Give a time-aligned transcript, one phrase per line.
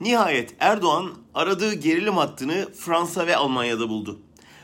[0.00, 4.20] Nihayet Erdoğan aradığı gerilim hattını Fransa ve Almanya'da buldu.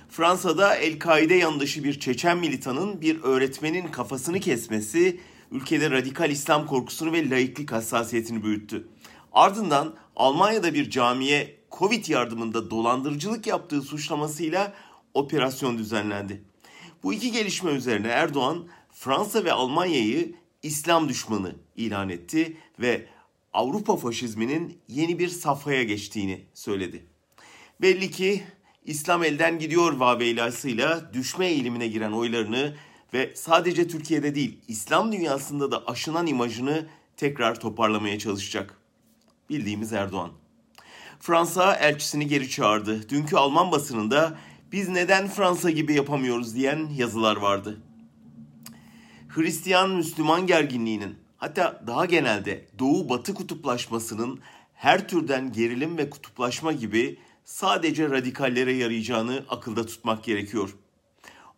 [0.09, 5.21] Fransa'da El-Kaide yandaşı bir Çeçen militanın bir öğretmenin kafasını kesmesi
[5.51, 8.89] ülkede radikal İslam korkusunu ve laiklik hassasiyetini büyüttü.
[9.33, 14.73] Ardından Almanya'da bir camiye Covid yardımında dolandırıcılık yaptığı suçlamasıyla
[15.15, 16.45] operasyon düzenlendi.
[17.03, 23.07] Bu iki gelişme üzerine Erdoğan Fransa ve Almanya'yı İslam düşmanı ilan etti ve
[23.53, 27.07] Avrupa faşizminin yeni bir safhaya geçtiğini söyledi.
[27.83, 28.45] Belli ki
[28.85, 32.75] İslam elden gidiyor vaveylasıyla düşme eğilimine giren oylarını
[33.15, 36.87] ve sadece Türkiye'de değil İslam dünyasında da aşınan imajını
[37.17, 38.77] tekrar toparlamaya çalışacak.
[39.51, 40.31] Bildiğimiz Erdoğan.
[41.21, 43.09] Fransa elçisini geri çağırdı.
[43.09, 44.39] Dünkü Alman basınında
[44.73, 47.81] biz neden Fransa gibi yapamıyoruz diyen yazılar vardı.
[49.29, 54.41] Hristiyan-Müslüman gerginliğinin hatta daha genelde Doğu-Batı kutuplaşmasının
[54.75, 60.77] her türden gerilim ve kutuplaşma gibi sadece radikallere yarayacağını akılda tutmak gerekiyor.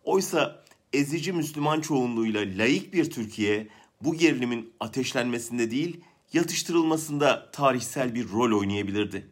[0.03, 3.67] Oysa ezici Müslüman çoğunluğuyla laik bir Türkiye
[4.01, 6.01] bu gerilimin ateşlenmesinde değil
[6.33, 9.27] yatıştırılmasında tarihsel bir rol oynayabilirdi.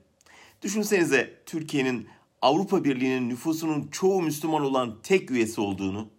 [0.61, 2.07] Düşünsenize Türkiye'nin
[2.41, 6.09] Avrupa Birliği'nin nüfusunun çoğu Müslüman olan tek üyesi olduğunu,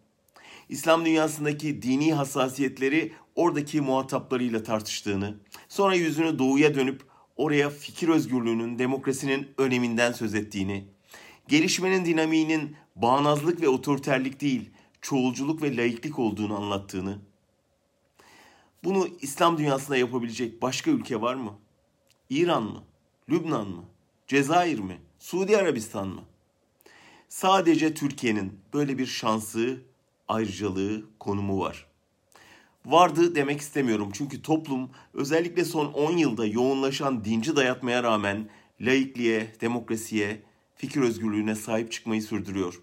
[0.69, 5.35] İslam dünyasındaki dini hassasiyetleri oradaki muhataplarıyla tartıştığını,
[5.69, 7.03] sonra yüzünü doğuya dönüp
[7.37, 10.85] oraya fikir özgürlüğünün, demokrasinin öneminden söz ettiğini,
[11.49, 17.19] gelişmenin dinamiğinin bağnazlık ve otoriterlik değil, çoğulculuk ve laiklik olduğunu anlattığını.
[18.85, 21.55] Bunu İslam dünyasında yapabilecek başka ülke var mı?
[22.31, 22.83] İran mı?
[23.31, 23.85] Lübnan mı?
[24.27, 24.99] Cezayir mi?
[25.19, 26.23] Suudi Arabistan mı?
[27.29, 29.83] Sadece Türkiye'nin böyle bir şansı,
[30.29, 31.92] ayrıcalığı, konumu var.
[32.87, 38.49] Vardı demek istemiyorum çünkü toplum özellikle son 10 yılda yoğunlaşan dinci dayatmaya rağmen
[38.81, 40.43] laikliğe, demokrasiye,
[40.77, 42.83] fikir özgürlüğüne sahip çıkmayı sürdürüyor.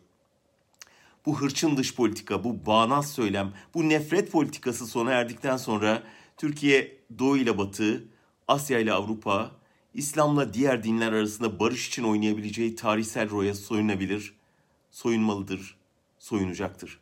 [1.25, 6.04] Bu hırçın dış politika, bu bağnaz söylem, bu nefret politikası sona erdikten sonra
[6.38, 8.08] Türkiye Doğu ile Batı,
[8.48, 9.52] Asya ile Avrupa,
[9.93, 14.33] İslam'la diğer dinler arasında barış için oynayabileceği tarihsel roya soyunabilir,
[14.92, 15.77] soyunmalıdır,
[16.20, 16.99] soyunacaktır.